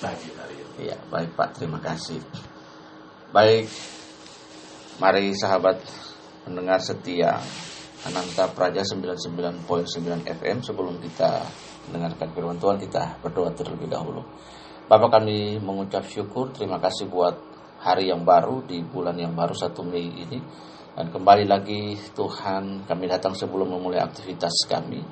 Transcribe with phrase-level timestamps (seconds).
[0.00, 0.72] pagi hari ini.
[0.88, 2.20] Iya, baik Pak, terima kasih.
[3.32, 3.66] Baik,
[5.00, 5.80] mari sahabat
[6.44, 7.40] pendengar setia
[8.06, 9.66] Ananta Praja 99.9
[10.24, 11.42] FM sebelum kita
[11.88, 14.22] mendengarkan firman Tuhan kita berdoa terlebih dahulu.
[14.86, 17.34] Bapak kami mengucap syukur, terima kasih buat
[17.82, 20.38] hari yang baru di bulan yang baru 1 Mei ini.
[20.96, 25.02] Dan kembali lagi Tuhan kami datang sebelum memulai aktivitas kami.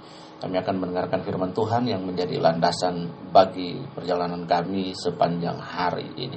[0.45, 6.37] Kami akan mendengarkan firman Tuhan yang menjadi landasan bagi perjalanan kami sepanjang hari ini.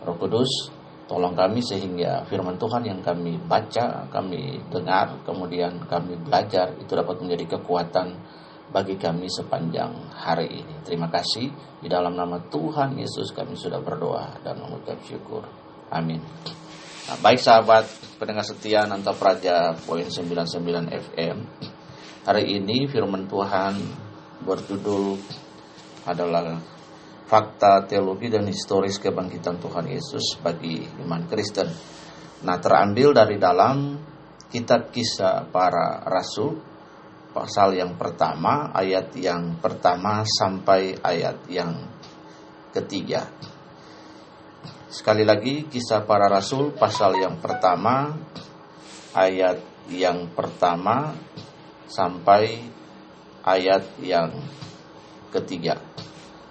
[0.00, 0.72] Roh Kudus,
[1.04, 7.20] tolong kami sehingga firman Tuhan yang kami baca, kami dengar, kemudian kami belajar itu dapat
[7.20, 8.16] menjadi kekuatan
[8.72, 10.80] bagi kami sepanjang hari ini.
[10.80, 11.52] Terima kasih
[11.84, 15.44] di dalam nama Tuhan Yesus kami sudah berdoa dan mengucap syukur.
[15.92, 16.24] Amin.
[17.04, 17.84] Nah, baik sahabat
[18.16, 21.36] pendengar setia Nanta Praja poin 99 FM.
[22.24, 23.76] Hari ini firman Tuhan
[24.48, 25.12] berjudul
[26.08, 26.56] adalah
[27.28, 31.68] fakta teologi dan historis kebangkitan Tuhan Yesus bagi iman Kristen.
[32.48, 34.00] Nah, terambil dari dalam
[34.48, 36.56] kitab kisah para rasul
[37.36, 41.76] pasal yang pertama ayat yang pertama sampai ayat yang
[42.72, 43.28] ketiga.
[44.88, 48.16] Sekali lagi kisah para rasul pasal yang pertama
[49.12, 49.60] ayat
[49.92, 51.12] yang pertama
[51.94, 52.58] sampai
[53.46, 54.34] ayat yang
[55.30, 55.78] ketiga.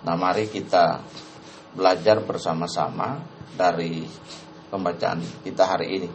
[0.07, 1.03] Nah, mari kita
[1.75, 3.19] belajar bersama-sama
[3.59, 4.07] dari
[4.71, 6.09] pembacaan kita hari ini.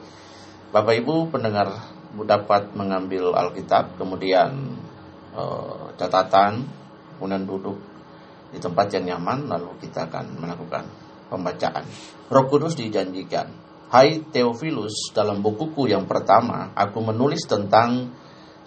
[0.73, 1.69] Bapak Ibu pendengar
[2.25, 4.81] dapat mengambil Alkitab, kemudian
[5.37, 6.65] eh, catatan,
[7.17, 7.77] kemudian duduk
[8.49, 10.89] di tempat yang nyaman, lalu kita akan melakukan
[11.29, 11.85] pembacaan.
[12.33, 13.53] Roh Kudus dijanjikan,
[13.89, 18.13] Hai Theophilus, dalam bukuku yang pertama, aku menulis tentang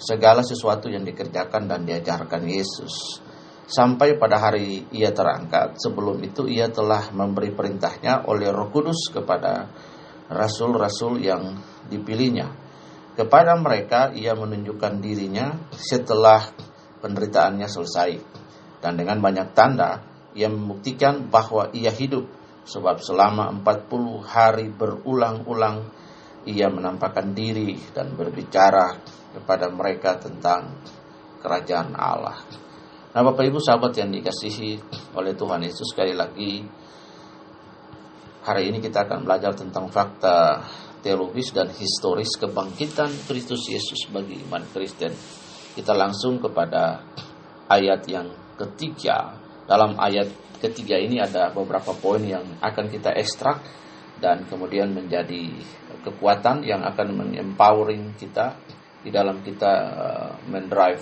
[0.02, 3.22] segala sesuatu yang dikerjakan dan diajarkan Yesus.
[3.70, 9.70] Sampai pada hari ia terangkat, sebelum itu ia telah memberi perintahnya oleh roh kudus kepada
[10.28, 11.56] rasul-rasul yang
[11.88, 12.52] dipilihnya.
[13.16, 16.52] Kepada mereka ia menunjukkan dirinya setelah
[17.00, 18.12] penderitaannya selesai.
[18.82, 20.02] Dan dengan banyak tanda,
[20.34, 22.28] ia membuktikan bahwa ia hidup.
[22.62, 25.92] Sebab selama 40 hari berulang-ulang
[26.50, 28.98] ia menampakkan diri dan berbicara
[29.36, 30.76] kepada mereka tentang
[31.40, 32.38] kerajaan Allah.
[33.12, 34.80] Nah Bapak Ibu sahabat yang dikasihi
[35.16, 36.64] oleh Tuhan Yesus sekali lagi
[38.42, 40.66] Hari ini kita akan belajar tentang fakta
[41.06, 45.14] teologis dan historis kebangkitan Kristus Yesus bagi iman Kristen.
[45.78, 47.06] Kita langsung kepada
[47.70, 49.38] ayat yang ketiga.
[49.70, 53.62] Dalam ayat ketiga ini ada beberapa poin yang akan kita ekstrak
[54.18, 55.54] dan kemudian menjadi
[56.02, 58.58] kekuatan yang akan mengempowering kita
[59.02, 61.02] di dalam kita uh, mendrive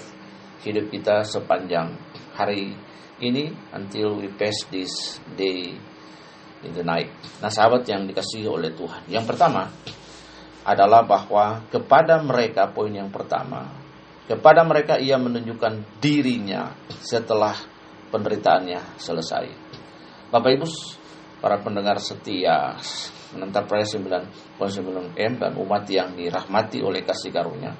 [0.63, 1.95] hidup kita sepanjang
[2.35, 2.75] hari
[3.19, 5.75] ini until we pass this day
[6.63, 7.11] in the night.
[7.39, 9.07] Nah, sahabat yang dikasihi oleh Tuhan.
[9.11, 9.67] Yang pertama
[10.63, 13.71] adalah bahwa kepada mereka poin yang pertama,
[14.27, 17.55] kepada mereka ia menunjukkan dirinya setelah
[18.11, 19.45] penderitaannya selesai.
[20.29, 20.67] Bapak Ibu,
[21.39, 22.75] para pendengar setia
[23.35, 27.73] menentang Praya 9.9 M dan umat yang dirahmati oleh kasih karunia.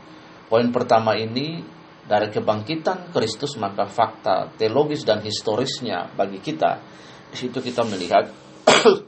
[0.50, 1.62] Poin pertama ini
[2.10, 6.82] dari kebangkitan Kristus maka fakta teologis dan historisnya bagi kita
[7.30, 8.26] di situ kita melihat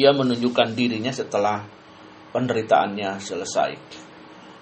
[0.00, 1.64] ia menunjukkan dirinya setelah
[2.36, 3.70] penderitaannya selesai.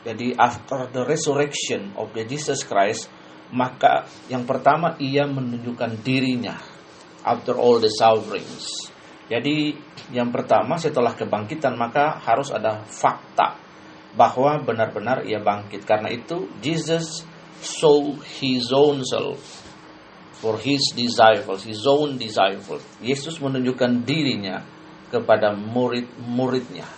[0.07, 3.11] Jadi after the resurrection of the Jesus Christ,
[3.51, 6.57] maka yang pertama ia menunjukkan dirinya
[7.27, 8.95] after all the sufferings.
[9.29, 9.77] Jadi
[10.09, 13.61] yang pertama setelah kebangkitan maka harus ada fakta
[14.17, 15.85] bahwa benar-benar ia bangkit.
[15.85, 17.29] Karena itu Jesus
[17.61, 19.69] saw his own self
[20.41, 22.81] for his disciples, his own disciples.
[23.05, 24.65] Yesus menunjukkan dirinya
[25.13, 26.89] kepada murid-muridnya.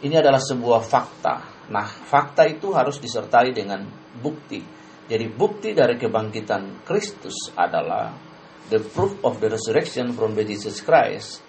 [0.00, 1.68] Ini adalah sebuah fakta.
[1.70, 3.84] Nah, fakta itu harus disertai dengan
[4.16, 4.58] bukti.
[5.06, 8.29] Jadi bukti dari kebangkitan Kristus adalah
[8.70, 11.42] the proof of the resurrection from the Jesus Christ.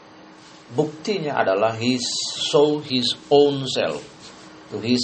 [0.74, 2.02] Buktinya adalah he
[2.50, 4.02] saw his own self
[4.74, 5.04] to his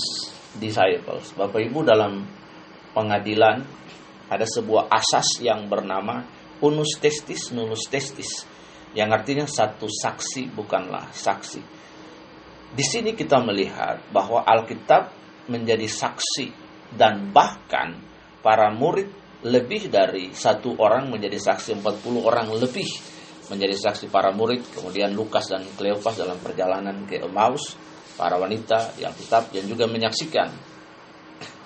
[0.58, 1.36] disciples.
[1.38, 2.26] Bapak Ibu dalam
[2.98, 3.62] pengadilan
[4.28, 6.26] ada sebuah asas yang bernama
[6.64, 8.48] unus testis nulus testis
[8.98, 11.62] yang artinya satu saksi bukanlah saksi.
[12.74, 15.14] Di sini kita melihat bahwa Alkitab
[15.48, 16.52] menjadi saksi
[16.96, 18.00] dan bahkan
[18.42, 19.12] para murid
[19.46, 22.90] lebih dari satu orang menjadi saksi 40 orang lebih
[23.54, 27.78] menjadi saksi para murid kemudian Lukas dan Kleopas dalam perjalanan ke Emmaus
[28.18, 30.50] para wanita yang tetap yang juga menyaksikan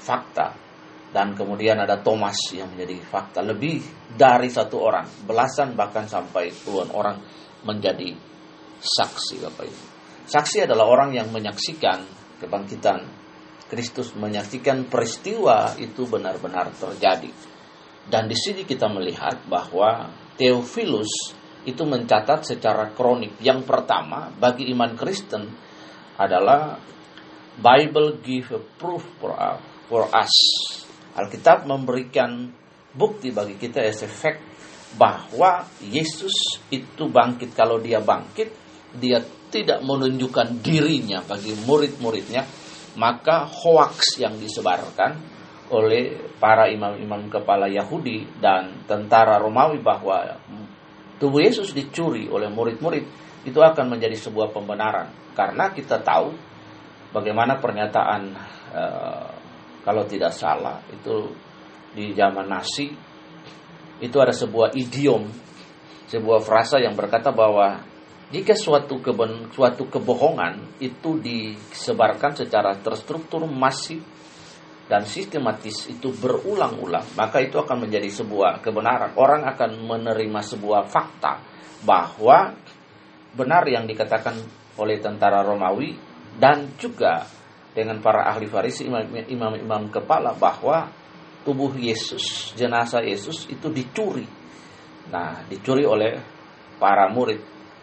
[0.03, 0.69] fakta.
[1.12, 3.83] Dan kemudian ada Thomas yang menjadi fakta lebih
[4.15, 7.19] dari satu orang belasan bahkan sampai puluhan orang
[7.68, 8.15] menjadi
[8.79, 9.83] saksi Bapak Ibu.
[10.31, 12.07] Saksi adalah orang yang menyaksikan
[12.39, 13.03] kebangkitan
[13.68, 17.50] Kristus menyaksikan peristiwa itu benar-benar terjadi
[18.09, 20.09] dan di sini kita melihat bahwa
[20.39, 25.45] Theophilus itu mencatat secara kronik yang pertama bagi iman Kristen
[26.18, 26.81] adalah
[27.62, 30.33] Bible give a proof for us,
[31.13, 32.50] Alkitab memberikan
[32.95, 34.09] bukti bagi kita as a
[34.95, 37.51] bahwa Yesus itu bangkit.
[37.56, 38.50] Kalau dia bangkit,
[38.95, 39.19] dia
[39.51, 42.47] tidak menunjukkan dirinya bagi murid-muridnya,
[42.95, 45.40] maka hoax yang disebarkan
[45.71, 50.35] oleh para imam-imam kepala Yahudi dan tentara Romawi bahwa
[51.18, 53.06] tubuh Yesus dicuri oleh murid-murid
[53.47, 55.09] itu akan menjadi sebuah pembenaran.
[55.31, 56.35] Karena kita tahu
[57.15, 58.21] bagaimana pernyataan
[58.75, 59.27] uh,
[59.81, 61.31] kalau tidak salah itu
[61.95, 62.91] di zaman nasi
[64.01, 65.27] itu ada sebuah idiom
[66.12, 67.79] sebuah frasa yang berkata bahwa
[68.31, 74.00] jika suatu keben, suatu kebohongan itu disebarkan secara terstruktur masif
[74.91, 81.39] dan sistematis itu berulang-ulang maka itu akan menjadi sebuah kebenaran orang akan menerima sebuah fakta
[81.88, 82.51] bahwa
[83.31, 84.35] benar yang dikatakan
[84.75, 85.95] oleh tentara Romawi
[86.35, 87.23] dan juga
[87.71, 90.91] dengan para ahli Farisi imam-imam kepala bahwa
[91.47, 94.27] tubuh Yesus, jenazah Yesus itu dicuri.
[95.11, 96.19] Nah, dicuri oleh
[96.77, 97.39] para murid.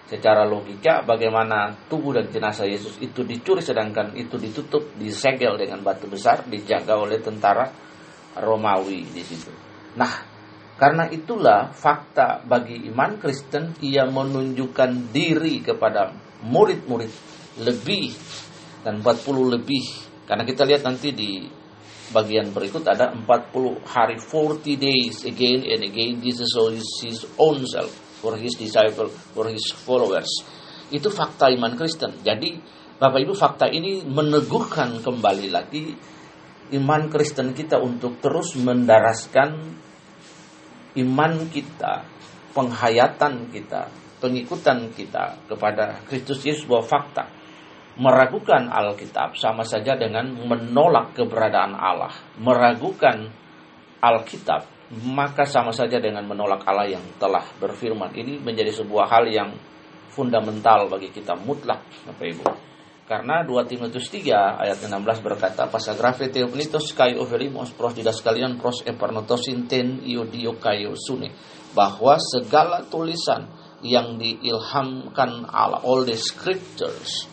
[0.09, 6.09] Secara logika bagaimana tubuh dan jenazah Yesus itu dicuri sedangkan itu ditutup, disegel dengan batu
[6.09, 7.69] besar, dijaga oleh tentara
[8.41, 9.53] Romawi di situ.
[10.01, 10.13] Nah,
[10.81, 17.13] karena itulah fakta bagi iman Kristen ia menunjukkan diri kepada murid-murid
[17.61, 18.15] lebih
[18.87, 19.85] dan 40 lebih
[20.25, 21.51] karena kita lihat nanti di
[22.15, 27.91] bagian berikut ada 40 hari 40 days again and again Jesus shows his own self
[28.19, 30.29] for his disciple for his followers.
[30.91, 32.21] Itu fakta iman Kristen.
[32.25, 32.59] Jadi
[32.99, 35.95] Bapak Ibu fakta ini meneguhkan kembali lagi
[36.75, 39.55] iman Kristen kita untuk terus mendaraskan
[40.99, 42.03] iman kita
[42.53, 43.87] penghayatan kita
[44.19, 47.25] pengikutan kita kepada Kristus Yesus bahwa fakta.
[47.99, 52.15] Meragukan Alkitab sama saja dengan menolak keberadaan Allah.
[52.39, 53.27] Meragukan
[53.99, 58.17] Alkitab maka sama saja dengan menolak Allah yang telah berfirman.
[58.17, 59.53] Ini menjadi sebuah hal yang
[60.09, 62.45] fundamental bagi kita mutlak, Bapak Ibu.
[63.09, 68.85] Karena 2 Timotius 3 ayat 16 berkata, Pasagrafe teopnitos kai overimos pros didas kalian pros
[68.85, 71.33] epernotosin ten iodio kayo sune.
[71.73, 73.49] Bahwa segala tulisan
[73.81, 77.29] yang diilhamkan Allah, all the scriptures,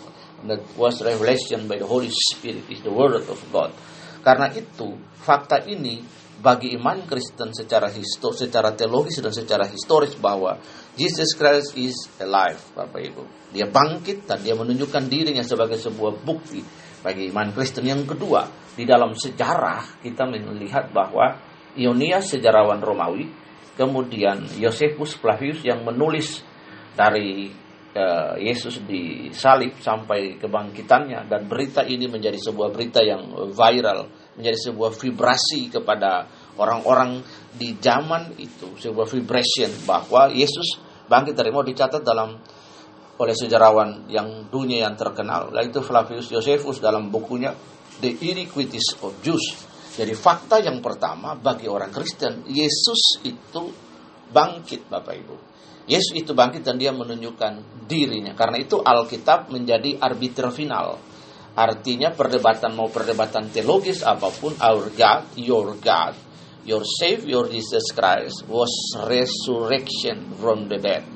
[0.48, 3.76] that was revelation by the Holy Spirit is the word of God.
[4.24, 6.02] Karena itu, fakta ini
[6.46, 10.62] bagi iman Kristen secara histor, secara teologis dan secara historis bahwa
[10.94, 13.24] Jesus Christ is alive, Bapak Ibu.
[13.50, 16.62] Dia bangkit dan dia menunjukkan dirinya sebagai sebuah bukti
[17.02, 17.90] bagi iman Kristen.
[17.90, 18.46] Yang kedua,
[18.78, 21.42] di dalam sejarah kita melihat bahwa
[21.74, 23.26] Ionias sejarawan Romawi,
[23.74, 26.46] kemudian Josephus Flavius yang menulis
[26.94, 27.50] dari
[27.96, 34.92] uh, Yesus disalib sampai kebangkitannya dan berita ini menjadi sebuah berita yang viral, menjadi sebuah
[34.96, 36.28] vibrasi kepada
[36.60, 37.24] orang-orang
[37.56, 42.36] di zaman itu, sebuah vibration bahwa Yesus bangkit dari mau dicatat dalam
[43.16, 47.56] oleh sejarawan yang dunia yang terkenal, yaitu Flavius Josephus dalam bukunya
[48.04, 49.56] The Iniquities of Jews.
[49.96, 53.72] Jadi fakta yang pertama bagi orang Kristen, Yesus itu
[54.36, 55.36] bangkit Bapak Ibu.
[55.88, 58.36] Yesus itu bangkit dan dia menunjukkan dirinya.
[58.36, 61.00] Karena itu Alkitab menjadi arbiter final.
[61.56, 66.12] Artinya perdebatan mau perdebatan teologis apa pun, our God, your God,
[66.68, 68.72] your Savior Jesus Christ was
[69.08, 71.08] resurrection from the dead.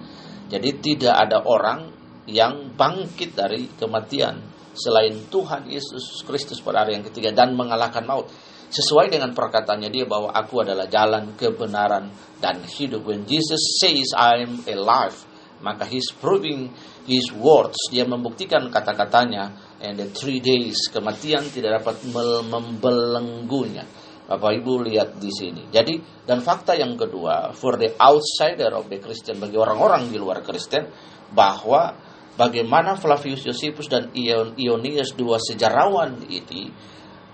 [0.47, 1.91] Jadi tidak ada orang
[2.23, 4.39] yang bangkit dari kematian
[4.71, 8.31] selain Tuhan Yesus Kristus pada hari yang ketiga dan mengalahkan maut.
[8.69, 13.01] Sesuai dengan perkataannya dia bahwa aku adalah jalan kebenaran dan hidup.
[13.01, 15.17] When Jesus says I'm alive,
[15.59, 16.71] maka he's proving
[17.07, 17.77] his words.
[17.91, 19.77] Dia membuktikan kata-katanya.
[19.79, 23.87] And the three days kematian tidak dapat membelenggunya.
[24.29, 25.73] Bapak Ibu lihat di sini.
[25.73, 25.97] Jadi
[26.29, 30.85] dan fakta yang kedua, for the outsider of the Christian bagi orang-orang di luar Kristen
[31.33, 31.97] bahwa
[32.37, 36.69] bagaimana Flavius Josephus dan Ionius dua sejarawan ini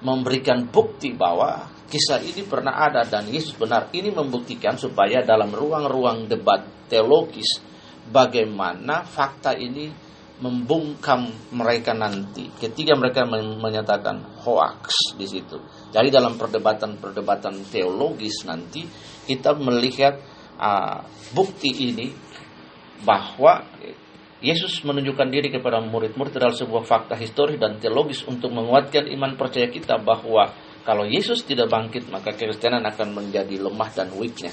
[0.08, 3.92] memberikan bukti bahwa kisah ini pernah ada dan Yesus benar.
[3.92, 7.75] Ini membuktikan supaya dalam ruang-ruang debat teologis
[8.10, 15.56] bagaimana fakta ini membungkam mereka nanti ketika mereka menyatakan hoax di situ.
[15.96, 18.84] Jadi dalam perdebatan-perdebatan teologis nanti
[19.24, 20.20] kita melihat
[20.60, 22.12] uh, bukti ini
[23.08, 23.64] bahwa
[24.44, 29.72] Yesus menunjukkan diri kepada murid-murid adalah sebuah fakta historis dan teologis untuk menguatkan iman percaya
[29.72, 30.52] kita bahwa
[30.84, 34.52] kalau Yesus tidak bangkit maka kekristenan akan menjadi lemah dan weaknya.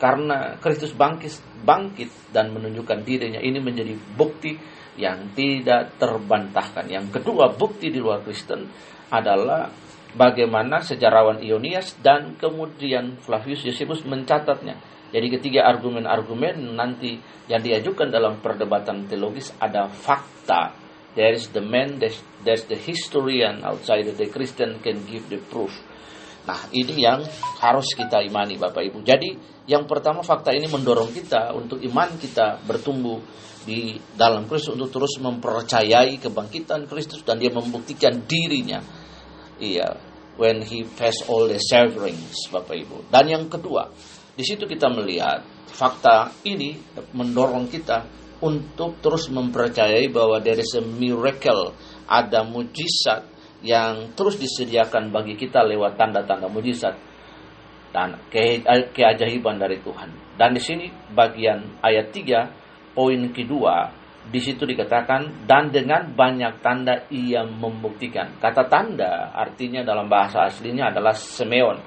[0.00, 4.56] Karena Kristus bangkit, bangkit dan menunjukkan dirinya ini menjadi bukti
[4.96, 6.88] yang tidak terbantahkan.
[6.88, 8.64] Yang kedua, bukti di luar Kristen
[9.12, 9.68] adalah
[10.16, 14.80] bagaimana sejarawan Ionias dan kemudian Flavius Josephus mencatatnya.
[15.10, 17.18] Jadi ketiga argumen-argumen nanti
[17.50, 20.72] yang diajukan dalam perdebatan teologis ada fakta.
[21.18, 25.74] There is the man, there's the historian outside the Christian can give the proof.
[26.48, 27.20] Nah ini yang
[27.60, 29.04] harus kita imani Bapak Ibu.
[29.04, 29.36] Jadi
[29.68, 33.20] yang pertama fakta ini mendorong kita untuk iman kita bertumbuh
[33.64, 38.80] di dalam Kristus untuk terus mempercayai kebangkitan Kristus dan dia membuktikan dirinya.
[39.60, 40.00] Iya,
[40.40, 43.12] when he faced all the sufferings, Bapak Ibu.
[43.12, 43.92] Dan yang kedua,
[44.32, 46.80] di situ kita melihat fakta ini
[47.12, 48.08] mendorong kita
[48.40, 51.76] untuk terus mempercayai bahwa dari a miracle,
[52.08, 53.29] ada mujizat
[53.60, 56.96] yang terus disediakan bagi kita lewat tanda-tanda mujizat
[57.90, 58.62] dan ke
[58.94, 60.38] keajaiban dari Tuhan.
[60.38, 63.90] Dan di sini bagian ayat 3 poin kedua
[64.30, 68.38] di situ dikatakan dan dengan banyak tanda ia membuktikan.
[68.38, 71.80] Kata tanda artinya dalam bahasa aslinya adalah semeon.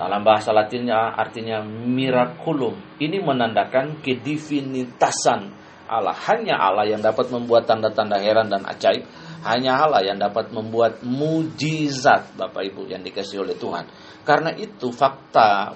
[0.00, 2.96] Dalam bahasa latinnya artinya miraculum.
[2.96, 5.52] Ini menandakan kedivinitasan
[5.90, 6.16] Allah.
[6.24, 9.04] Hanya Allah yang dapat membuat tanda-tanda heran dan ajaib.
[9.40, 13.88] Hanya Allah yang dapat membuat mujizat Bapak Ibu yang dikasih oleh Tuhan.
[14.24, 15.72] Karena itu fakta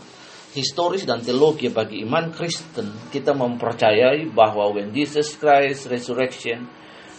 [0.54, 6.71] historis dan teologi bagi iman Kristen kita mempercayai bahwa when Jesus Christ resurrection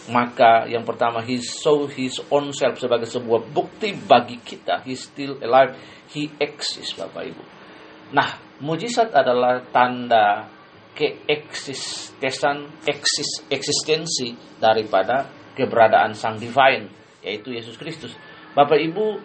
[0.08, 5.36] maka yang pertama he saw his own self sebagai sebuah bukti bagi kita he still
[5.44, 5.76] alive
[6.16, 7.44] he exists Bapak Ibu
[8.16, 10.48] nah mujizat adalah tanda
[10.96, 16.92] keeksistensi eksis, eksistensi daripada keberadaan sang divine
[17.24, 18.12] yaitu Yesus Kristus
[18.52, 19.20] Bapak Ibu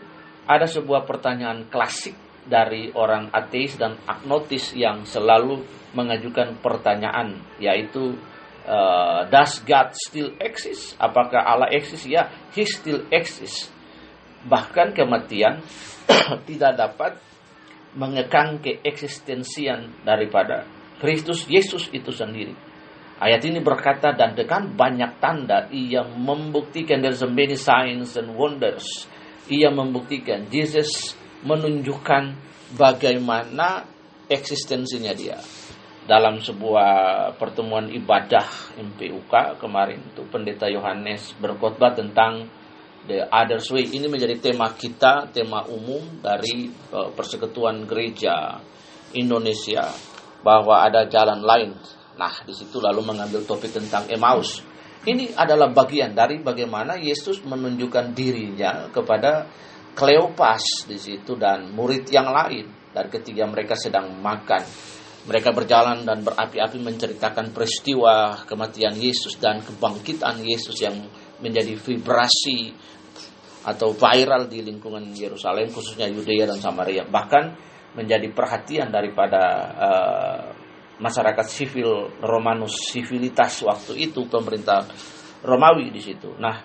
[0.48, 5.62] ada sebuah pertanyaan klasik dari orang ateis dan agnotis yang selalu
[5.94, 8.18] mengajukan pertanyaan yaitu
[8.66, 10.98] uh, does God still exist?
[10.98, 12.04] Apakah Allah eksis?
[12.10, 13.70] Ya, he still exists.
[14.46, 15.62] Bahkan kematian
[16.50, 17.14] tidak dapat
[17.94, 20.66] mengekang keeksistensian daripada
[20.98, 22.56] Kristus Yesus itu sendiri.
[23.22, 29.06] Ayat ini berkata dan dengan banyak tanda ia membuktikan there's many signs and wonders.
[29.46, 31.14] Ia membuktikan Jesus
[31.46, 32.34] menunjukkan
[32.74, 33.86] bagaimana
[34.26, 35.38] eksistensinya dia.
[36.02, 36.90] Dalam sebuah
[37.38, 42.50] pertemuan ibadah MPUK kemarin itu pendeta Yohanes berkhotbah tentang
[43.06, 43.86] the other way.
[43.86, 48.58] Ini menjadi tema kita, tema umum dari uh, persekutuan gereja
[49.14, 49.94] Indonesia
[50.42, 52.01] bahwa ada jalan lain.
[52.20, 54.64] Nah, di situ lalu mengambil topik tentang Emmaus.
[55.02, 59.50] Ini adalah bagian dari bagaimana Yesus menunjukkan dirinya kepada
[59.92, 62.64] Kleopas di situ dan murid yang lain
[62.96, 64.64] dan ketika mereka sedang makan
[65.28, 70.96] mereka berjalan dan berapi-api menceritakan peristiwa kematian Yesus dan kebangkitan Yesus yang
[71.44, 72.74] menjadi vibrasi
[73.62, 77.54] atau viral di lingkungan Yerusalem khususnya Yudea dan Samaria bahkan
[77.94, 79.44] menjadi perhatian daripada
[79.76, 80.42] uh,
[81.02, 84.86] masyarakat sivil Romanus sivilitas waktu itu pemerintah
[85.42, 86.38] Romawi di situ.
[86.38, 86.62] Nah,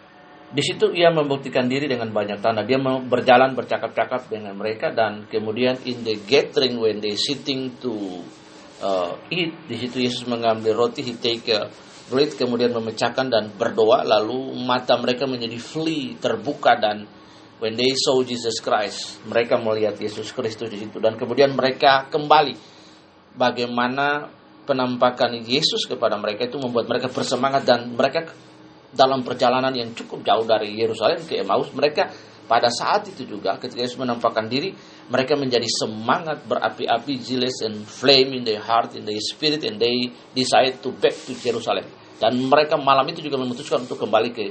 [0.46, 2.62] di situ ia membuktikan diri dengan banyak tanda.
[2.62, 8.22] Dia berjalan bercakap-cakap dengan mereka dan kemudian in the gathering when they sitting to
[8.84, 11.72] uh, eat, di situ Yesus mengambil roti, he take a
[12.06, 17.08] bread, kemudian memecahkan dan berdoa, lalu mata mereka menjadi flee, terbuka dan
[17.58, 22.75] when they saw Jesus Christ, mereka melihat Yesus Kristus di situ dan kemudian mereka kembali
[23.36, 24.32] bagaimana
[24.66, 28.34] penampakan Yesus kepada mereka itu membuat mereka bersemangat dan mereka
[28.90, 32.10] dalam perjalanan yang cukup jauh dari Yerusalem ke Emmaus, mereka
[32.46, 34.72] pada saat itu juga ketika Yesus menampakkan diri,
[35.10, 40.10] mereka menjadi semangat berapi-api, zealous and flame in their heart, in their spirit, and they
[40.32, 41.84] decide to back to Jerusalem.
[42.16, 44.44] Dan mereka malam itu juga memutuskan untuk kembali ke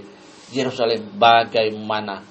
[0.53, 1.17] Yerusalem.
[1.17, 2.21] Bagaimana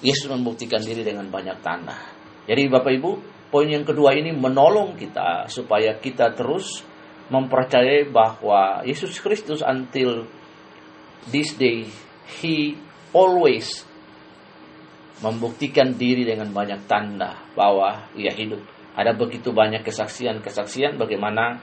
[0.00, 1.98] Yesus membuktikan diri dengan banyak tanda.
[2.48, 3.10] Jadi Bapak Ibu,
[3.50, 6.86] poin yang kedua ini menolong kita supaya kita terus
[7.30, 10.26] mempercayai bahwa Yesus Kristus until
[11.30, 11.86] this day
[12.40, 12.74] he
[13.14, 13.86] always
[15.20, 18.64] membuktikan diri dengan banyak tanda bahwa ia hidup.
[18.96, 21.60] Ada begitu banyak kesaksian-kesaksian bagaimana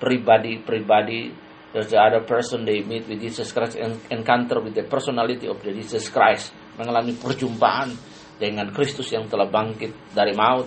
[0.00, 5.46] pribadi-pribadi There's the other person they meet with Jesus Christ and encounter with the personality
[5.46, 6.50] of the Jesus Christ.
[6.74, 7.94] Mengalami perjumpaan
[8.42, 10.66] dengan Kristus yang telah bangkit dari maut,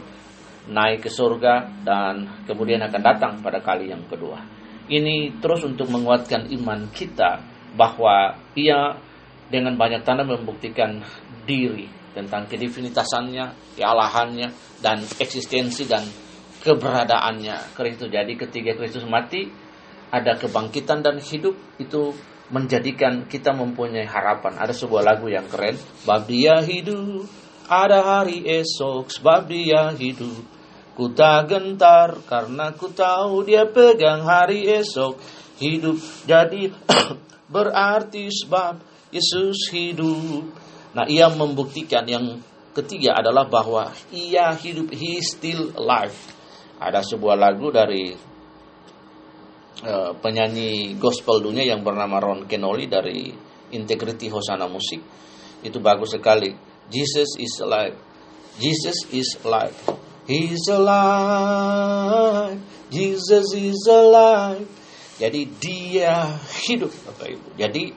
[0.70, 4.40] naik ke surga, dan kemudian akan datang pada kali yang kedua.
[4.88, 7.40] Ini terus untuk menguatkan iman kita
[7.74, 9.00] bahwa ia
[9.48, 11.04] dengan banyak tanda membuktikan
[11.44, 16.06] diri tentang kedivinitasanya, kealahannya, dan eksistensi dan
[16.62, 17.76] keberadaannya.
[17.76, 19.50] Kristus jadi ketika Kristus mati,
[20.14, 22.14] ada kebangkitan dan hidup itu
[22.54, 24.62] menjadikan kita mempunyai harapan.
[24.62, 25.74] Ada sebuah lagu yang keren,
[26.06, 27.26] bab dia hidup,
[27.66, 30.53] ada hari esok, sebab dia hidup.
[30.94, 35.18] Ku tak gentar karena ku tahu dia pegang hari esok.
[35.58, 36.70] Hidup jadi
[37.54, 38.82] berarti sebab
[39.14, 40.50] Yesus hidup.
[40.94, 42.42] Nah, ia membuktikan yang
[42.78, 46.14] ketiga adalah bahwa ia hidup, he still alive.
[46.78, 48.14] Ada sebuah lagu dari
[49.84, 53.36] Eh, penyanyi gospel dunia yang bernama Ron Kenoli dari
[53.76, 55.04] Integrity Hosana Musik.
[55.60, 56.56] Itu bagus sekali.
[56.88, 57.92] Jesus is alive.
[58.64, 59.76] Jesus is alive.
[60.24, 62.56] He is alive.
[62.88, 64.64] Jesus is alive.
[65.20, 67.48] Jadi dia hidup Bapak Ibu.
[67.60, 67.92] Jadi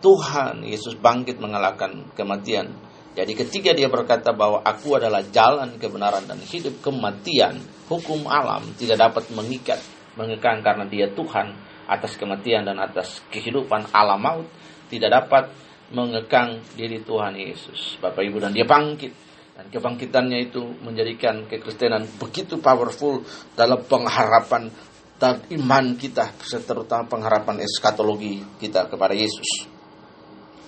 [0.00, 2.72] Tuhan Yesus bangkit mengalahkan kematian.
[3.16, 9.08] Jadi ketika dia berkata bahwa aku adalah jalan kebenaran dan hidup kematian, hukum alam tidak
[9.08, 9.80] dapat mengikat
[10.16, 11.52] mengekang karena dia Tuhan
[11.86, 14.48] atas kematian dan atas kehidupan alam maut
[14.90, 15.52] tidak dapat
[15.94, 19.12] mengekang diri Tuhan Yesus Bapak Ibu dan dia bangkit
[19.56, 23.24] dan kebangkitannya itu menjadikan kekristenan begitu powerful
[23.56, 24.68] dalam pengharapan
[25.16, 26.36] dan iman kita
[26.68, 29.64] terutama pengharapan eskatologi kita kepada Yesus.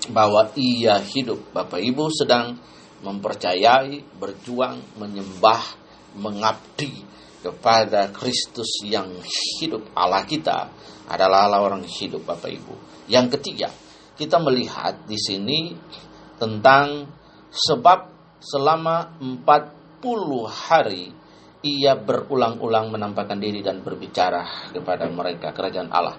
[0.09, 1.53] Bahwa ia hidup.
[1.53, 2.57] Bapak Ibu sedang
[3.05, 5.61] mempercayai berjuang menyembah
[6.17, 7.05] mengabdi
[7.45, 9.21] kepada Kristus yang
[9.61, 9.85] hidup.
[9.93, 10.73] Allah kita
[11.13, 13.05] adalah Allah orang hidup Bapak Ibu.
[13.05, 13.69] Yang ketiga,
[14.17, 15.77] kita melihat di sini
[16.41, 17.05] tentang
[17.53, 19.47] sebab selama 40
[20.47, 21.11] hari
[21.67, 26.17] ia berulang-ulang menampakkan diri dan berbicara kepada mereka kerajaan Allah.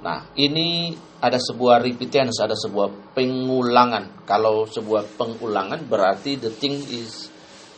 [0.00, 4.24] Nah, ini ada sebuah repentance, ada sebuah pengulangan.
[4.24, 7.28] Kalau sebuah pengulangan berarti the thing is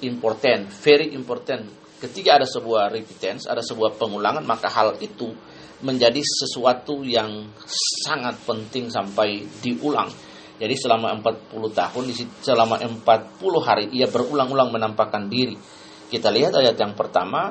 [0.07, 5.31] important, very important ketika ada sebuah repentance, ada sebuah pengulangan, maka hal itu
[5.87, 7.55] menjadi sesuatu yang
[8.03, 10.11] sangat penting sampai diulang.
[10.62, 12.03] Jadi selama 40 tahun,
[12.38, 15.59] selama 40 hari ia berulang-ulang menampakkan diri.
[16.07, 17.51] Kita lihat ayat yang pertama,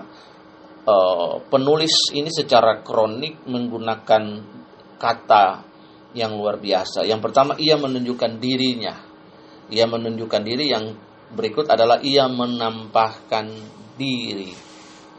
[0.88, 4.24] eh, penulis ini secara kronik menggunakan
[4.96, 5.46] kata
[6.16, 7.04] yang luar biasa.
[7.04, 8.96] Yang pertama ia menunjukkan dirinya.
[9.68, 10.96] Ia menunjukkan diri yang
[11.36, 13.52] berikut adalah ia menampakkan
[14.00, 14.72] diri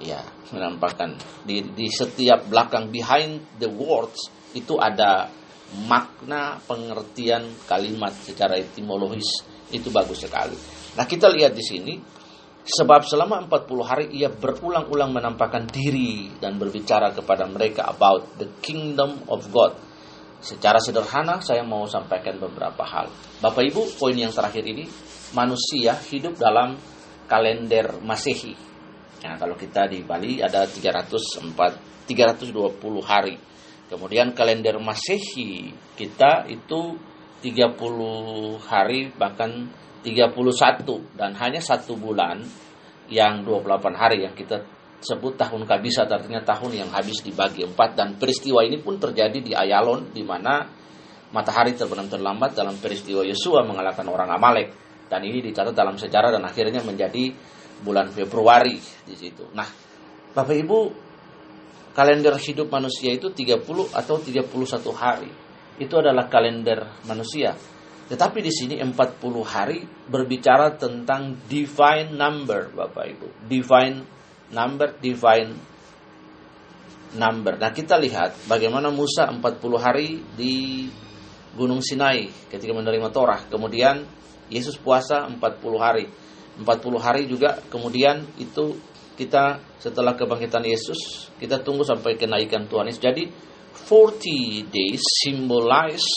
[0.02, 0.18] ya
[0.50, 1.14] menampakkan
[1.46, 5.30] di, di setiap belakang behind the words itu ada
[5.88, 10.56] makna pengertian kalimat secara etimologis itu bagus sekali.
[10.96, 11.94] Nah kita lihat di sini
[12.62, 19.24] sebab selama 40 hari ia berulang-ulang menampakkan diri dan berbicara kepada mereka about the kingdom
[19.26, 19.74] of God.
[20.42, 23.08] Secara sederhana saya mau sampaikan beberapa hal.
[23.38, 24.90] Bapak Ibu, poin yang terakhir ini
[25.32, 26.74] manusia hidup dalam
[27.30, 28.72] kalender Masehi
[29.22, 32.50] Ya, kalau kita di Bali ada 304 320
[33.06, 33.38] hari.
[33.92, 36.96] Kemudian kalender Masehi kita itu
[37.44, 37.76] 30
[38.64, 39.68] hari bahkan
[40.00, 40.32] 31
[41.12, 42.40] dan hanya satu bulan
[43.12, 44.64] yang 28 hari yang kita
[45.02, 49.52] sebut tahun kabisat artinya tahun yang habis dibagi empat dan peristiwa ini pun terjadi di
[49.52, 50.64] Ayalon di mana
[51.34, 54.72] matahari terbenam terlambat dalam peristiwa Yosua mengalahkan orang Amalek
[55.12, 57.34] dan ini dicatat dalam sejarah dan akhirnya menjadi
[57.82, 59.50] bulan Februari di situ.
[59.52, 59.66] Nah,
[60.32, 60.78] Bapak Ibu,
[61.92, 64.48] kalender hidup manusia itu 30 atau 31
[64.92, 65.30] hari.
[65.80, 67.56] Itu adalah kalender manusia.
[68.08, 68.92] Tetapi di sini 40
[69.46, 73.26] hari berbicara tentang divine number, Bapak Ibu.
[73.48, 73.96] Divine
[74.52, 75.52] number, divine
[77.16, 77.56] number.
[77.56, 79.40] Nah, kita lihat bagaimana Musa 40
[79.80, 80.86] hari di
[81.56, 83.48] Gunung Sinai ketika menerima Torah.
[83.48, 84.04] Kemudian
[84.52, 85.40] Yesus puasa 40
[85.80, 86.04] hari
[86.60, 88.76] 40 hari juga kemudian itu
[89.14, 93.02] kita setelah kebangkitan Yesus kita tunggu sampai kenaikan Tuhan Yesus.
[93.02, 93.24] Jadi
[93.88, 96.08] 40 days symbolize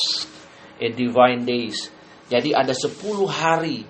[0.80, 1.90] a divine days.
[2.28, 2.92] Jadi ada 10
[3.30, 3.86] hari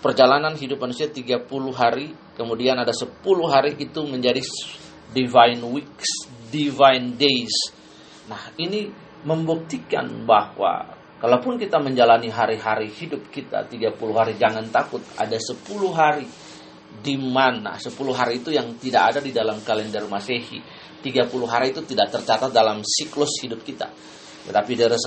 [0.00, 3.18] perjalanan hidup manusia 30 hari, kemudian ada 10
[3.50, 4.44] hari itu menjadi
[5.10, 7.54] divine weeks, divine days.
[8.30, 8.90] Nah, ini
[9.26, 15.64] membuktikan bahwa Kalaupun kita menjalani hari-hari hidup kita 30 hari jangan takut ada 10
[15.96, 16.28] hari
[17.06, 20.58] di mana 10 hari itu yang tidak ada di dalam kalender Masehi.
[20.98, 23.86] 30 hari itu tidak tercatat dalam siklus hidup kita.
[24.50, 25.06] Tetapi there is.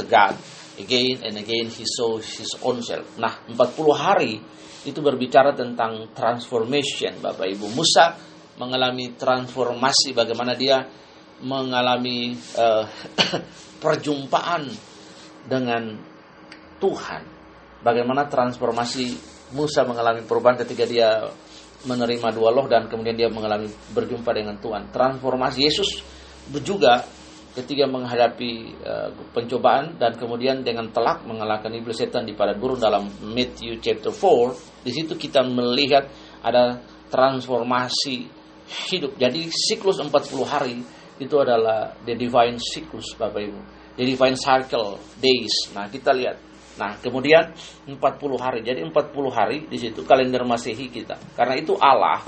[0.79, 3.19] Again and again he saw his own self.
[3.19, 3.59] Nah, 40
[3.91, 4.39] hari
[4.87, 7.67] itu berbicara tentang transformation Bapak Ibu.
[7.75, 8.15] Musa
[8.55, 10.87] mengalami transformasi bagaimana dia
[11.43, 12.87] mengalami uh,
[13.83, 14.71] perjumpaan
[15.43, 15.99] dengan
[16.79, 17.23] Tuhan.
[17.83, 19.19] Bagaimana transformasi
[19.51, 21.27] Musa mengalami perubahan ketika dia
[21.87, 24.91] menerima dua loh dan kemudian dia mengalami berjumpa dengan Tuhan.
[24.91, 25.89] Transformasi Yesus
[26.59, 27.05] juga
[27.55, 28.51] ketika menghadapi
[28.85, 34.13] uh, pencobaan dan kemudian dengan telak mengalahkan iblis setan di padang gurun dalam Matthew chapter
[34.13, 36.07] 4 di situ kita melihat
[36.45, 38.29] ada transformasi
[38.69, 39.17] hidup.
[39.17, 40.13] Jadi siklus 40
[40.45, 40.77] hari
[41.19, 43.61] itu adalah the divine cycles Bapak Ibu.
[43.99, 45.51] The divine cycle days.
[45.75, 46.37] Nah kita lihat
[46.79, 47.51] Nah, kemudian
[47.91, 47.99] 40
[48.39, 48.63] hari.
[48.63, 51.19] Jadi 40 hari di situ kalender Masehi kita.
[51.35, 52.23] Karena itu Allah,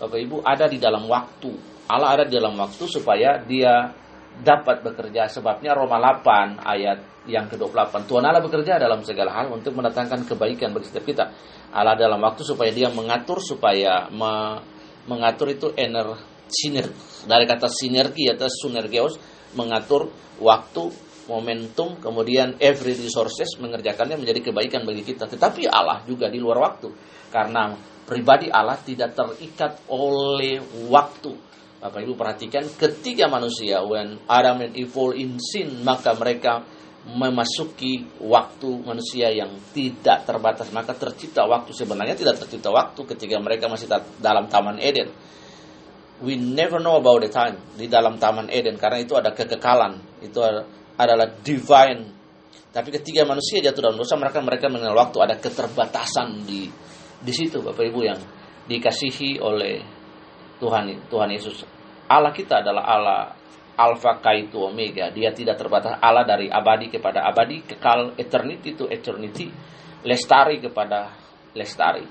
[0.00, 1.52] Bapak Ibu, ada di dalam waktu.
[1.90, 3.92] Allah ada di dalam waktu supaya dia
[4.40, 5.28] dapat bekerja.
[5.28, 8.08] Sebabnya Roma 8 ayat yang ke-28.
[8.08, 11.24] Tuhan Allah bekerja dalam segala hal untuk mendatangkan kebaikan bagi setiap kita.
[11.76, 14.64] Allah dalam waktu supaya dia mengatur supaya me,
[15.04, 16.16] mengatur itu ener
[16.50, 19.14] sinergi dari kata sinergi atau sinergios
[19.54, 20.10] mengatur
[20.42, 20.90] waktu
[21.30, 25.30] momentum, kemudian every resources mengerjakannya menjadi kebaikan bagi kita.
[25.30, 26.90] Tetapi Allah juga di luar waktu.
[27.30, 27.70] Karena
[28.02, 30.58] pribadi Allah tidak terikat oleh
[30.90, 31.30] waktu.
[31.80, 36.60] Bapak Ibu perhatikan ketiga manusia when Adam and Eve fall in sin maka mereka
[37.08, 43.72] memasuki waktu manusia yang tidak terbatas maka tercipta waktu sebenarnya tidak tercipta waktu ketika mereka
[43.72, 43.88] masih
[44.20, 45.08] dalam taman Eden
[46.20, 50.36] we never know about the time di dalam taman Eden karena itu ada kekekalan itu
[51.00, 52.20] adalah divine.
[52.70, 56.70] Tapi ketika manusia jatuh dalam dosa, mereka mereka mengenal waktu ada keterbatasan di
[57.20, 58.20] di situ Bapak Ibu yang
[58.68, 59.82] dikasihi oleh
[60.60, 61.66] Tuhan Tuhan Yesus.
[62.06, 63.20] Allah kita adalah Allah
[63.80, 65.08] Alpha Kaitu Omega.
[65.08, 69.48] Dia tidak terbatas Allah dari abadi kepada abadi, kekal eternity to eternity,
[70.04, 71.16] lestari kepada
[71.56, 72.04] lestari.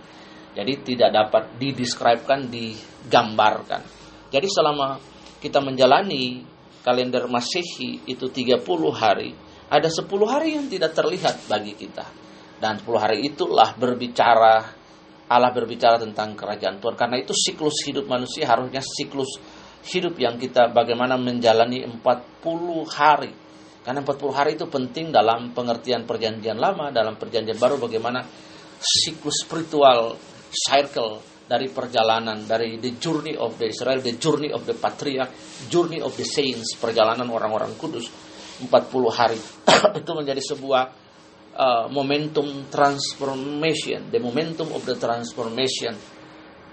[0.50, 3.82] Jadi tidak dapat dideskripsikan, digambarkan.
[4.34, 4.98] Jadi selama
[5.38, 6.42] kita menjalani
[6.82, 8.64] kalender Masehi itu 30
[8.96, 9.36] hari,
[9.70, 12.06] ada 10 hari yang tidak terlihat bagi kita.
[12.60, 14.80] Dan 10 hari itulah berbicara
[15.30, 16.98] Allah berbicara tentang kerajaan Tuhan.
[16.98, 19.38] Karena itu siklus hidup manusia harusnya siklus
[19.86, 22.02] hidup yang kita bagaimana menjalani 40
[22.90, 23.32] hari.
[23.86, 28.26] Karena 40 hari itu penting dalam pengertian perjanjian lama, dalam perjanjian baru bagaimana
[28.82, 30.18] siklus spiritual
[30.50, 35.34] cycle dari perjalanan dari the journey of the Israel, the journey of the patriarch,
[35.66, 38.06] journey of the saints, perjalanan orang-orang kudus
[38.62, 38.70] 40
[39.10, 39.42] hari
[40.06, 40.84] itu menjadi sebuah
[41.58, 45.98] uh, momentum transformation, the momentum of the transformation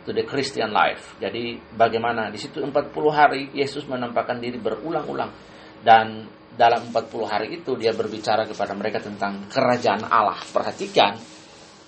[0.04, 1.16] to the Christian life.
[1.16, 5.32] Jadi bagaimana di situ 40 hari Yesus menampakkan diri berulang-ulang
[5.80, 10.40] dan dalam 40 hari itu dia berbicara kepada mereka tentang kerajaan Allah.
[10.52, 11.35] Perhatikan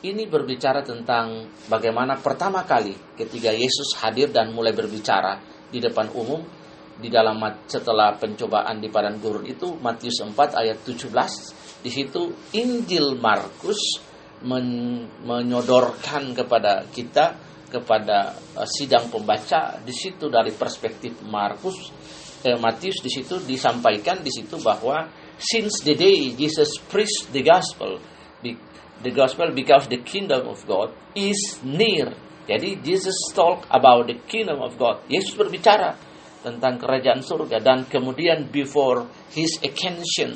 [0.07, 6.39] ini berbicara tentang bagaimana pertama kali ketika Yesus hadir dan mulai berbicara di depan umum
[6.99, 12.23] di dalam setelah pencobaan di padang gurun itu Matius 4 ayat 17 di situ
[12.55, 14.03] Injil Markus
[14.43, 17.35] men menyodorkan kepada kita
[17.67, 21.91] kepada uh, sidang pembaca di situ dari perspektif Markus
[22.47, 27.99] eh, Matius di situ disampaikan di situ bahwa since the day Jesus preached the gospel
[29.03, 32.15] the gospel because the kingdom of God is near.
[32.49, 35.05] Jadi Jesus talk about the kingdom of God.
[35.07, 35.95] Yesus berbicara
[36.41, 40.33] tentang kerajaan surga dan kemudian before his ascension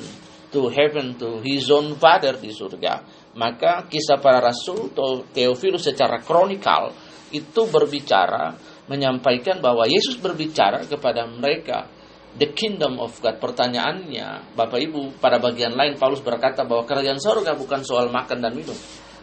[0.53, 3.01] to heaven to his own father di surga,
[3.33, 6.93] maka kisah para rasul atau Theophilus secara kronikal
[7.33, 8.53] itu berbicara
[8.85, 11.89] menyampaikan bahwa Yesus berbicara kepada mereka
[12.37, 13.37] the kingdom of God.
[13.37, 18.53] Pertanyaannya, Bapak Ibu, pada bagian lain Paulus berkata bahwa kerajaan surga bukan soal makan dan
[18.57, 18.77] minum.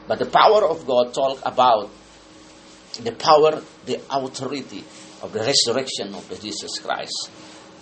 [0.07, 1.91] But the power of God talk about
[2.99, 4.83] the power, the authority
[5.23, 7.31] of the resurrection of the Jesus Christ.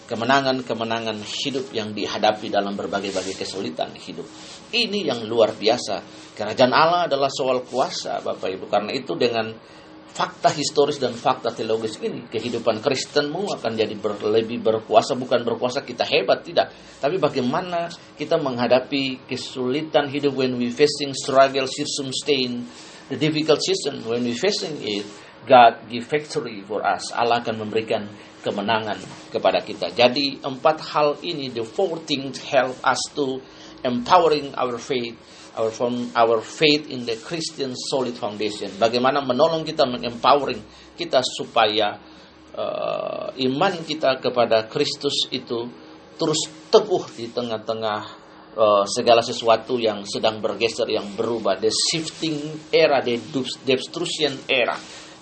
[0.09, 4.25] Kemenangan-kemenangan hidup yang dihadapi dalam berbagai-bagai kesulitan hidup.
[4.73, 6.01] Ini yang luar biasa.
[6.33, 8.73] Kerajaan Allah adalah soal kuasa, Bapak Ibu.
[8.73, 9.53] Karena itu dengan
[10.09, 15.85] fakta historis dan fakta teologis ini kehidupan Kristenmu akan jadi ber, lebih berkuasa bukan berkuasa
[15.85, 16.73] kita hebat tidak.
[16.99, 22.67] Tapi bagaimana kita menghadapi kesulitan hidup when we facing struggle season stain
[23.13, 25.07] the difficult season when we facing it
[25.49, 27.09] God give victory for us.
[27.15, 28.05] Allah akan memberikan
[28.45, 29.01] kemenangan
[29.33, 29.89] kepada kita.
[29.97, 33.41] Jadi empat hal ini the four things help us to
[33.81, 35.17] empowering our faith
[35.57, 38.75] our form, our faith in the Christian solid foundation.
[38.77, 40.61] Bagaimana menolong kita, mengempowering
[40.99, 41.97] kita supaya
[42.53, 45.71] uh, iman kita kepada Kristus itu
[46.19, 48.01] terus teguh di tengah-tengah
[48.59, 51.57] uh, segala sesuatu yang sedang bergeser, yang berubah.
[51.63, 53.17] The shifting era, the
[53.63, 54.75] destruction era.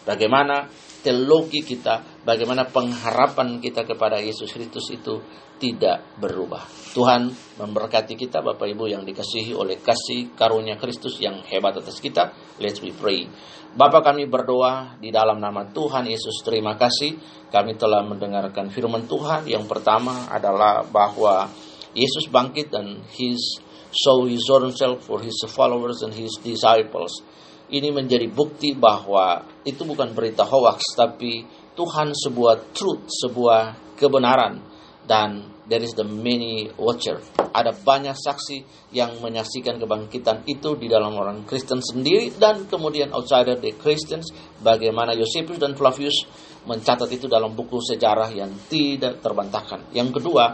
[0.07, 5.23] Bagaimana teologi kita, bagaimana pengharapan kita kepada Yesus Kristus itu
[5.63, 6.67] tidak berubah.
[6.91, 7.31] Tuhan
[7.63, 12.35] memberkati kita Bapak Ibu yang dikasihi oleh kasih karunia Kristus yang hebat atas kita.
[12.59, 13.31] Let's be pray.
[13.77, 17.15] Bapak kami berdoa di dalam nama Tuhan Yesus terima kasih
[17.53, 21.47] kami telah mendengarkan firman Tuhan yang pertama adalah bahwa
[21.93, 23.61] Yesus bangkit dan his
[23.93, 27.21] show his own self for his followers and his disciples.
[27.67, 31.43] Ini menjadi bukti bahwa itu bukan berita hoax tapi
[31.75, 34.63] Tuhan sebuah truth, sebuah kebenaran
[35.07, 37.19] dan there is the many watcher.
[37.37, 43.59] Ada banyak saksi yang menyaksikan kebangkitan itu di dalam orang Kristen sendiri dan kemudian outsider
[43.59, 44.31] the Christians
[44.63, 46.27] bagaimana Josephus dan Flavius
[46.67, 49.95] mencatat itu dalam buku sejarah yang tidak terbantahkan.
[49.95, 50.45] Yang kedua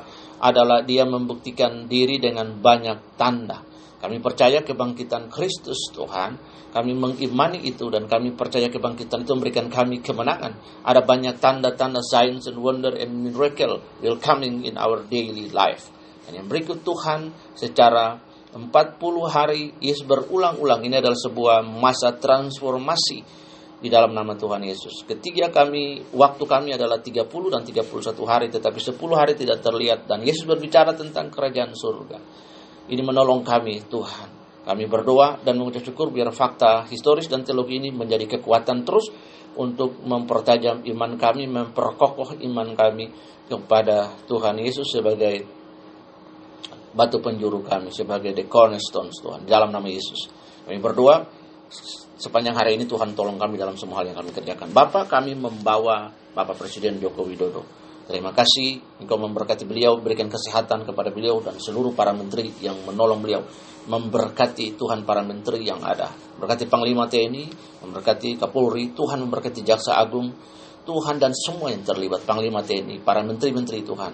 [0.43, 3.72] adalah dia membuktikan diri dengan banyak tanda.
[4.03, 6.35] Kami percaya kebangkitan Kristus Tuhan
[6.73, 10.83] kami mengimani itu dan kami percaya kebangkitan itu memberikan kami kemenangan.
[10.89, 15.93] Ada banyak tanda-tanda signs and wonder and miracle will coming in our daily life.
[16.25, 18.17] Dan yang berikut Tuhan secara
[18.57, 18.73] 40
[19.29, 23.21] hari Yesus berulang-ulang ini adalah sebuah masa transformasi
[23.83, 25.05] di dalam nama Tuhan Yesus.
[25.05, 30.07] Ketiga kami, waktu kami adalah 30 dan 31 hari, tetapi 10 hari tidak terlihat.
[30.07, 32.19] Dan Yesus berbicara tentang kerajaan surga.
[32.93, 37.91] Ini menolong kami Tuhan kami berdoa dan mengucap syukur biar fakta historis dan teologi ini
[37.91, 39.11] menjadi kekuatan terus
[39.59, 43.11] untuk mempertajam iman kami, memperkokoh iman kami
[43.51, 45.45] kepada Tuhan Yesus sebagai
[46.95, 50.31] batu penjuru kami, sebagai the cornerstone Tuhan, dalam nama Yesus.
[50.63, 51.27] Kami berdoa
[52.17, 54.71] sepanjang hari ini Tuhan tolong kami dalam semua hal yang kami kerjakan.
[54.71, 61.15] Bapak kami membawa Bapak Presiden Joko Widodo Terima kasih engkau memberkati beliau, berikan kesehatan kepada
[61.15, 63.43] beliau dan seluruh para menteri yang menolong beliau.
[63.87, 66.11] Memberkati Tuhan para menteri yang ada.
[66.39, 67.45] Memberkati Panglima TNI,
[67.87, 70.35] memberkati Kapolri, Tuhan memberkati Jaksa Agung,
[70.83, 74.13] Tuhan dan semua yang terlibat, Panglima TNI, para menteri-menteri Tuhan.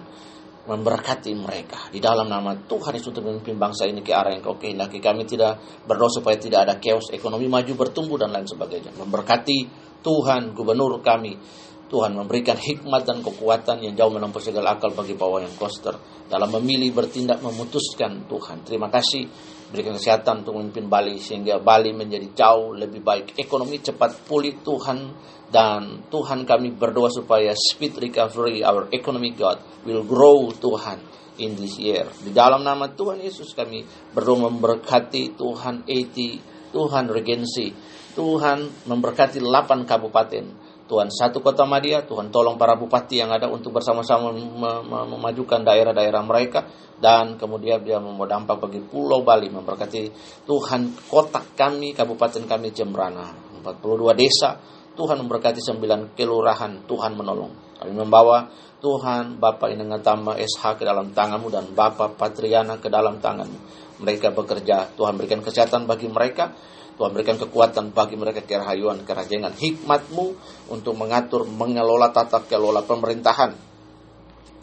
[0.69, 4.53] Memberkati mereka di dalam nama Tuhan Yesus untuk memimpin bangsa ini ke arah yang kau
[4.53, 5.01] kehendaki.
[5.01, 5.57] Kami tidak
[5.89, 8.93] berdoa supaya tidak ada chaos, ekonomi maju, bertumbuh dan lain sebagainya.
[9.01, 11.33] Memberkati Tuhan, gubernur kami,
[11.89, 15.97] Tuhan memberikan hikmat dan kekuatan yang jauh melampaui segala akal bagi bawah yang koster
[16.29, 18.61] dalam memilih bertindak memutuskan Tuhan.
[18.61, 19.25] Terima kasih
[19.73, 24.97] berikan kesehatan untuk memimpin Bali sehingga Bali menjadi jauh lebih baik ekonomi cepat pulih Tuhan
[25.49, 31.01] dan Tuhan kami berdoa supaya speed recovery our economic God will grow Tuhan
[31.41, 32.05] in this year.
[32.21, 33.81] Di dalam nama Tuhan Yesus kami
[34.13, 36.37] berdoa memberkati Tuhan Eti,
[36.69, 37.73] Tuhan Regensi,
[38.13, 43.77] Tuhan memberkati 8 kabupaten Tuhan satu kota Madia, Tuhan tolong para bupati yang ada untuk
[43.77, 44.33] bersama-sama
[45.05, 46.65] memajukan daerah-daerah mereka
[46.97, 50.09] dan kemudian dia membawa dampak bagi Pulau Bali memberkati
[50.49, 53.29] Tuhan kota kami, kabupaten kami Jembrana,
[53.61, 54.57] 42 desa,
[54.97, 57.53] Tuhan memberkati 9 kelurahan, Tuhan menolong.
[57.79, 58.49] Kami membawa
[58.83, 63.59] Tuhan Bapak Inengatama SH ke dalam tanganmu dan Bapak Patriana ke dalam tanganmu.
[64.03, 66.51] Mereka bekerja, Tuhan berikan kesehatan bagi mereka,
[66.99, 70.35] Tuhan berikan kekuatan bagi mereka kerahayuan, kerajangan, hikmatmu
[70.67, 73.55] untuk mengatur, mengelola tata kelola pemerintahan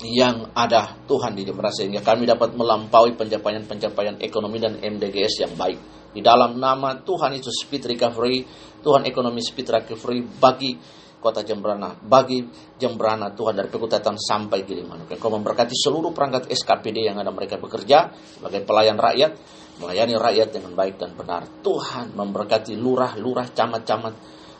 [0.04, 6.12] yang ada Tuhan di dalam sehingga kami dapat melampaui pencapaian-pencapaian ekonomi dan MDGS yang baik.
[6.12, 8.44] Di dalam nama Tuhan itu speed recovery,
[8.84, 10.76] Tuhan ekonomi speed recovery bagi
[11.16, 12.44] kota Jembrana, bagi
[12.76, 15.08] Jembrana Tuhan dari Pekutatan sampai Gilimanuk.
[15.16, 19.32] Kau memberkati seluruh perangkat SKPD yang ada mereka bekerja sebagai pelayan rakyat,
[19.80, 21.44] melayani rakyat dengan baik dan benar.
[21.60, 24.14] Tuhan memberkati lurah, lurah, camat-camat.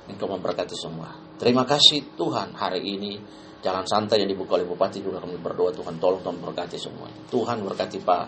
[0.07, 1.11] Engkau memberkati semua.
[1.35, 3.19] Terima kasih Tuhan hari ini.
[3.59, 7.11] Jalan santai yang dibuka oleh Bupati juga kami berdoa Tuhan tolong Tuhan berkati semua.
[7.27, 8.27] Tuhan berkati Pak.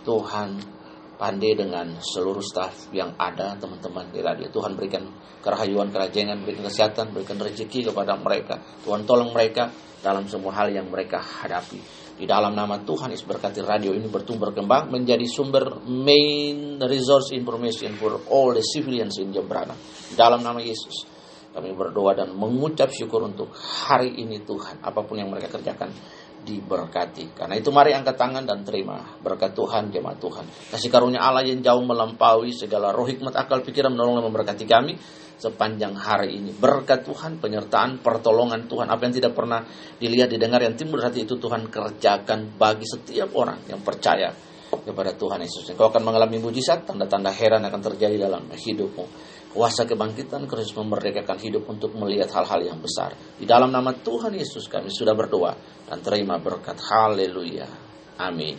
[0.00, 0.48] Tuhan
[1.20, 4.48] pandai dengan seluruh staf yang ada teman-teman di radio.
[4.48, 5.04] Tuhan berikan
[5.44, 8.56] kerahayuan, kerajengan, berikan kesehatan, berikan rezeki kepada mereka.
[8.80, 9.68] Tuhan tolong mereka
[10.00, 12.08] dalam semua hal yang mereka hadapi.
[12.20, 17.96] Di dalam nama Tuhan Yesus berkati radio ini bertumbuh berkembang menjadi sumber main resource information
[17.96, 19.72] for all the civilians in Jembrana.
[20.04, 21.08] Di dalam nama Yesus
[21.56, 25.88] kami berdoa dan mengucap syukur untuk hari ini Tuhan apa pun yang mereka kerjakan
[26.40, 27.36] diberkati.
[27.36, 30.44] Karena itu mari angkat tangan dan terima berkat Tuhan jemaat Tuhan.
[30.72, 34.92] Kasih karunia Allah yang jauh melampaui segala roh hikmat akal pikiran menolong dan memberkati kami
[35.40, 36.52] sepanjang hari ini.
[36.52, 39.64] Berkat Tuhan, penyertaan, pertolongan Tuhan, apa yang tidak pernah
[39.96, 44.28] dilihat, didengar, yang timbul hati itu Tuhan kerjakan bagi setiap orang yang percaya
[44.70, 45.72] kepada Tuhan Yesus.
[45.72, 49.04] Engkau akan mengalami mujizat, tanda-tanda heran akan terjadi dalam hidupmu.
[49.50, 53.18] Kuasa kebangkitan Kristus memerdekakan hidup untuk melihat hal-hal yang besar.
[53.34, 55.58] Di dalam nama Tuhan Yesus kami sudah berdoa
[55.90, 56.78] dan terima berkat.
[56.78, 57.66] Haleluya.
[58.22, 58.54] Amin.